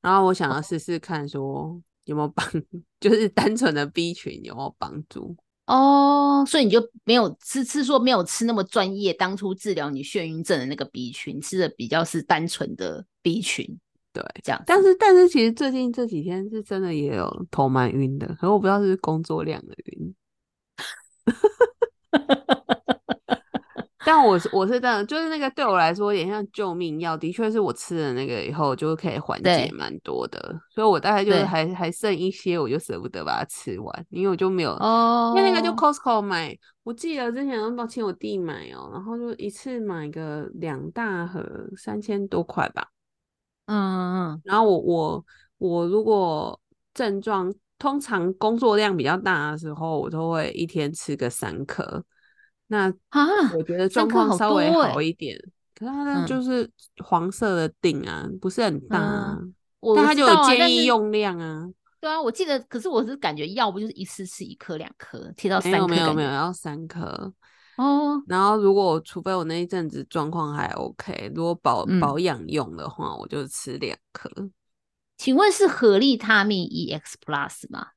[0.00, 2.46] 然后我想要试试看说有没有帮，
[3.00, 5.36] 就是单纯的 B 群有没有帮助。
[5.66, 13.66] 哦，所以你就没有吃吃说没有吃那么专业，当初治疗你眩晕症的那个 B 群，吃的比较是单纯的 B 群
[14.12, 20.14] 对，这样，但是但是其实最近这几天是真的也有头蛮晕的，可是我不知道是不是工作量的晕。
[24.04, 41.42] 但我是我是这样，就是那个对我来说有点像救命药，的确是我吃了那个以后就可以缓解对蛮多的，所以我大概就还还剩一些，我就舍不得把它吃完，因为我就没有，哦，因为那个就 Costco 买，我记得之前我抱歉我弟买哦、然后就一次买个两大盒，
[41.76, 42.88] 三千多块吧。
[43.66, 45.24] 嗯嗯然后我我
[45.56, 46.60] 我如果
[46.92, 52.04] 症状通常工作量比较大的时候，我都会一天吃个三颗。
[52.66, 55.38] 那啊，我觉得状况稍微好一点，
[55.74, 56.68] 可是它那嗯就是
[57.04, 59.38] 黄色的锭啊，不是很大啊，
[59.80, 61.68] 我但它就有建议用量啊。
[62.00, 67.32] 对啊，我记得，可是我是感觉药不就是一次吃一颗两颗，贴到三颗没有没有，要三颗。
[67.76, 74.30] 哦，然后如果除非我那一阵子状况还 OK，如果保、嗯保养用的话，我就吃两颗。
[75.16, 77.88] 请问是合力他命 EX Plus 吗？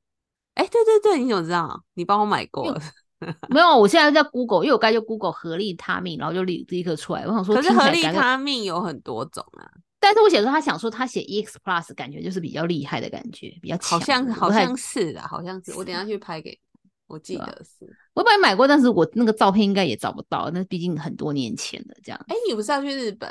[0.54, 1.84] 哎，对对对，你怎么知道？
[1.94, 2.82] 你帮我买过了。
[3.50, 7.24] 没有，我现在在 Google，因为我刚才就 Google 合力他命，然后就立立刻出来。
[7.26, 9.66] 我想说，可是合利听起来感觉，他命有很多种啊。
[10.00, 14.34] 但是我写说他想说他写 EX Plus，感觉就是比较厉害的感觉，比较强的。
[14.34, 15.74] 好像是的，好像是。
[15.74, 16.58] 我等下去拍给你，
[17.08, 17.86] 我记得是。
[18.14, 22.26] 我本来买过，但是我那个照片应该也找不到，那毕竟很多年前了，这样。
[22.28, 23.30] 哎，你不是要去日本？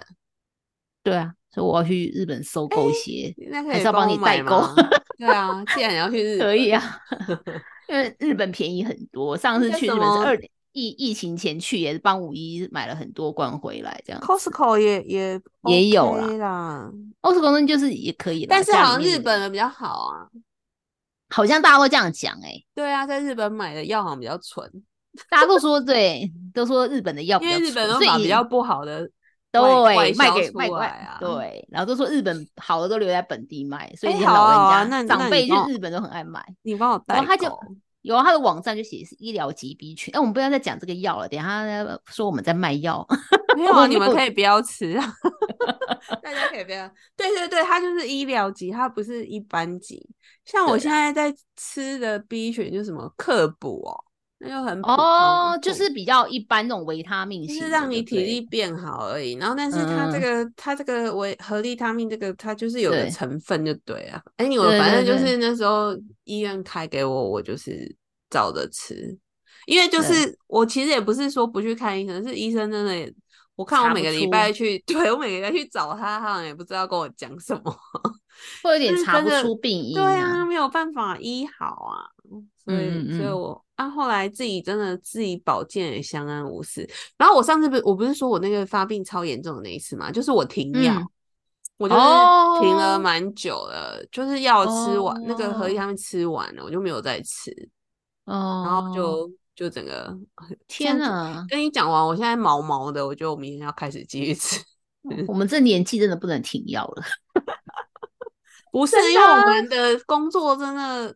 [1.07, 4.75] 对啊，所以我要去日本收购一些，那可以还是要帮你代购吗
[5.17, 6.83] 对啊，既然你要去日本，可以啊，
[7.88, 9.37] 因为日本便宜很多。
[9.37, 10.37] 上次去日本是二
[10.73, 14.21] 疫疫情前去，也是帮五一买了很多罐回来，这样。
[14.21, 16.90] Costco 也也也有啦，
[17.21, 20.27] 欧式公司就是也可以啦，但是好像日本的比较好啊。
[21.29, 24.69] 好像大家都这样讲哎、对啊，在日本买的药好像比较纯，
[25.31, 29.09] 大家都说对，都说日本的药因较为日本都纯所以把比较不好的
[29.53, 36.44] 对，卖给卖卖来啊。，对，然后都说日本好的都留在本地卖，所以哎你老人家、那那长辈去日本都很爱买。
[36.63, 37.49] 你帮我带然后他就
[38.03, 41.65] 有啊他的网站就写是医疗级 B 群，哎，我们不要再讲这个药了，等一下
[42.07, 43.07] 说我们在卖药。
[43.57, 45.15] 没有你们可以不要吃啊，
[46.23, 46.87] 大家可以不要。
[47.17, 50.07] 对对对，它就是医疗级，它不是一般级。
[50.44, 54.05] 像我对现在在吃的 B 群就是什么克补哦，
[54.39, 59.33] 那就很哦，就是比较一般那种维他命，就是让你体力变好而已。
[59.35, 64.23] 然后，但是它这嗯个、它这个维和利他命这个，它就是有个成分就对啊。
[64.37, 67.97] 哎，你我对反正就是那时候医院开给我，我就是
[68.29, 69.17] 照着吃。
[69.67, 73.13] 因为就是我其实也不是说不去看医生，是医生真的也，
[73.57, 77.77] 我看我每个礼拜去， 对我每个礼拜去找他，他好像也不知道跟我讲什么。
[78.63, 82.05] 会有点就是查不出病因、对啊，没有办法医好啊，
[82.65, 86.88] 所以，嗯嗯嗯所以我啊后来自己真的自己保健也相安无事。
[87.16, 91.08] 然后我上次不是我不是说我那个发病超严重的那一次嘛，就是我停药，嗯
[91.79, 92.00] 我就是
[92.62, 97.50] 停了哦蛮久了，就是药吃完、那个合力哦他们吃完了，我就没有再吃，
[98.24, 100.16] 哦，然后就就整个
[100.66, 101.44] 天哪！
[101.50, 104.58] 跟你讲完，我现在毛毛的，我觉得我明天要开始继续吃。
[105.29, 107.02] 我们这年纪真的不能停药了。
[108.72, 111.14] 不是因为我啊们的工作真的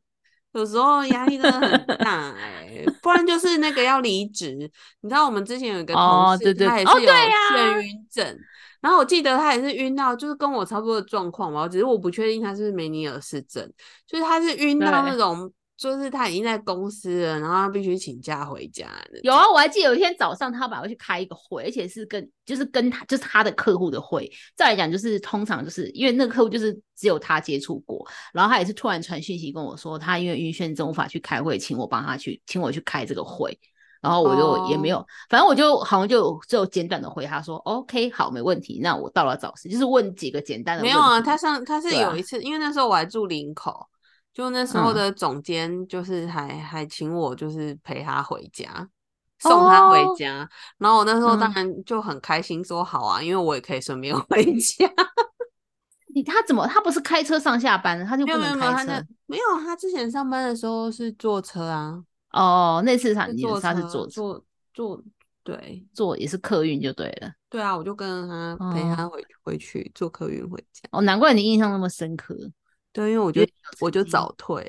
[0.53, 4.53] 有时候压力真的很大哎、不然就是那个要离职。
[5.01, 8.39] 你知道我们之前有一个同事，哦对对他也是有眩晕症，
[8.81, 13.71] 然后我记得他也是晕到，就是跟我差不多的状况吧，只是我不确定他是不是梅尼尔氏症，
[14.07, 18.87] 就是他是晕到那种，就是他已经在公司了，然后他必须请假回家。
[19.23, 24.31] 有啊，我还记得有一天早上他本来去开一个会，而且是跟就是跟他就是他的客户的会。
[24.55, 33.59] 再来讲就是通常就是因为那个客户就是只有他接触过，然后他也是突然传讯息跟我说，他因为晕眩症无法去开会，请我帮他去，请我去开这个会。
[34.03, 38.81] 然后我就也没有，哦反正我就好像就只有简短的回他说，OK，好，没问题。
[38.83, 40.99] 那我到了早时，就是问几个简单的问题。
[40.99, 43.87] 没有啊，他上他是有一次，因为那时候我还住林口，
[44.33, 48.89] 就那时候嗯的总监就是还还请我就是陪他回家，
[49.41, 54.89] 送他回哦家，然后我那时候当嗯然就很开心说好啊，因为我也可以顺便 回家。
[56.15, 59.05] 你他怎么他不是开车上下班，他就不能开车？
[59.27, 62.03] 没有他之前上班的时候是坐车啊，
[62.33, 65.03] 哦，那次他坐他是坐坐坐
[65.45, 67.31] 对坐也是客运就对了。
[67.49, 70.89] 对啊，我就跟他陪哦他回回去坐客运回家。
[70.91, 72.37] 哦，难怪你印象那么深刻。
[72.93, 73.47] 对，因为我就
[73.81, 74.65] 我就早退。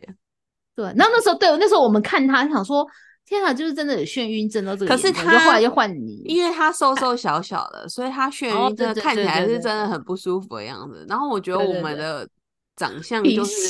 [0.75, 2.85] 对，然后那时候对那时候我们看他想说，
[3.25, 11.05] 天啊，就是真的有眩晕症到这个可是他就后来就换你，因为他瘦瘦小小的，所以他眩哦晕真的对对看起来是真的很不舒服的样子。
[11.09, 12.27] 然后我觉得我们的
[12.77, 13.69] 长相比就是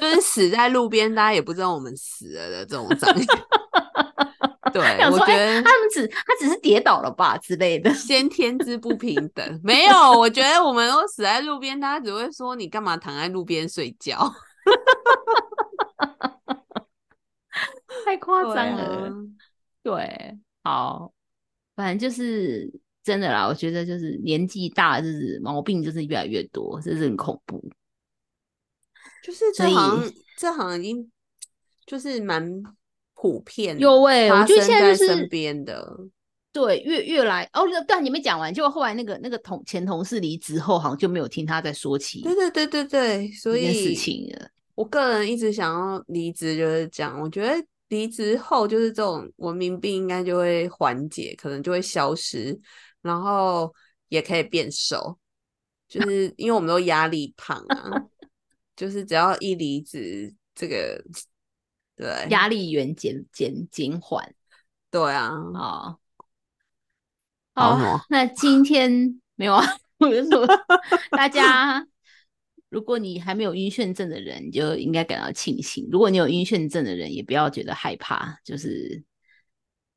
[0.00, 3.26] 就是死在路边，大家也不知道我们死了的这种长相。
[4.74, 7.88] 对， 我觉得他们只他只是跌倒了吧之类的。
[7.94, 14.18] 先天之不平等没有，我觉得我们都死在路边，大家只会说你干嘛躺在路边睡觉？
[18.04, 18.82] 太夸对张了。
[18.82, 19.12] 啊
[19.84, 21.12] 对，好，
[21.76, 22.68] 反正就是
[23.04, 23.46] 真的啦。
[23.46, 27.64] 我觉得就是年纪大，就是毛病就是越来越多，这是很恐怖。
[29.22, 31.12] 就是这所以好像这行已经
[31.86, 32.60] 就是蛮
[33.14, 35.96] 普遍有哎、我发觉得现在就是身边的。
[36.52, 44.48] 对，越越来哦，但你没讲完，就后来那个那个同前同事离职后，好像就没有听他在说起对对对对对，所这件事以情了。
[44.76, 47.20] 我个人一直想要离职，就是这样。
[47.20, 52.56] 我觉得离职后，就是这种文明病应该就会缓解，可能就会消失，
[53.02, 53.74] 然后
[54.08, 55.18] 也可以变瘦。
[55.88, 57.90] 就 是因为我们都压力胖啊，
[58.76, 61.02] 就是只要一离职，这个
[61.96, 64.34] 对压力源减减减缓
[64.90, 65.96] 对啊，啊。
[67.56, 69.64] 好好，那今天没有啊，
[70.00, 70.44] 我就说
[71.10, 71.86] 大家，
[72.68, 79.00] 如果你还没有晕眩症的人，你就应该感到庆幸；如果你有晕眩症的人，也不要觉得害怕，就是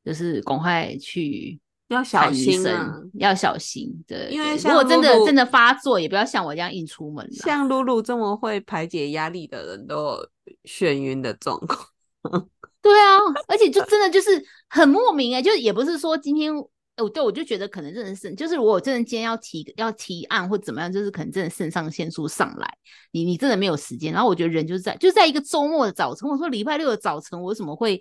[0.06, 3.02] 就是赶快去要小心啊。
[3.16, 3.92] 要小心。
[4.08, 7.44] 对，因为像如果真的真的发作，也不要像我这样硬出门啦。
[7.44, 10.30] 像露露这么会排解压力的人，都有
[10.68, 11.88] 眩晕的状况。
[12.82, 16.54] 对啊，而且就真的就是很莫名哎、就是也不是说今天，
[16.98, 22.78] 哦，对我就觉得可能真的是，就是如果我真的今天要提要提案或怎么样，就是可能真的肾上腺素上来，
[23.12, 24.14] 你你真的没有时间。
[24.14, 27.98] 然后我觉得人就是在就是在一个周末的早晨，我说礼拜六的早晨，我怎么会，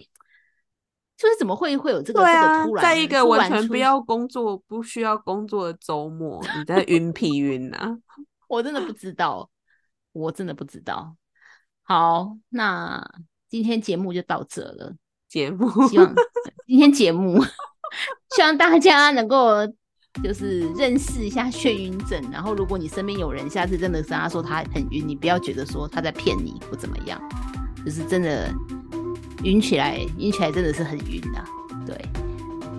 [1.16, 7.96] 就是怎么会会有这个、对这个啊突，然在一个完全不要工作、不需要工作的周末，你在 晕屁晕啊？
[8.48, 9.50] 我真的不知道，
[10.12, 11.16] 我真的不知道。
[11.88, 13.00] 好，那
[13.48, 14.92] 今天节目就到这了。
[15.28, 16.14] 节目希望
[16.66, 17.40] 今天节目，
[18.34, 19.64] 希望大家能够
[20.20, 22.20] 就是认识一下眩晕症。
[22.32, 27.20] 然后，如果你身边有人下次真的跟他说他很晕，你不要觉得说他在骗你或怎么样，
[27.84, 28.52] 就是真的
[29.44, 31.44] 晕起来，晕起来真的是很晕的。
[31.86, 32.04] 对，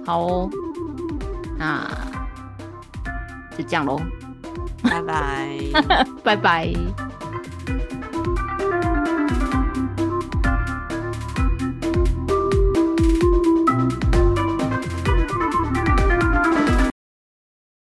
[0.05, 0.49] 好哦，
[1.58, 1.89] 那
[3.58, 4.01] 就这样喽，
[4.84, 5.58] 拜拜，
[6.24, 6.74] 拜拜。